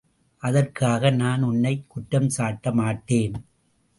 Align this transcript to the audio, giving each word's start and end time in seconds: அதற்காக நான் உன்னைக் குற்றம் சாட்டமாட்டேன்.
அதற்காக 0.37 1.09
நான் 1.09 1.43
உன்னைக் 1.43 1.85
குற்றம் 1.87 2.29
சாட்டமாட்டேன். 2.29 3.33